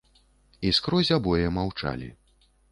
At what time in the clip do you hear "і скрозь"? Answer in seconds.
0.69-1.13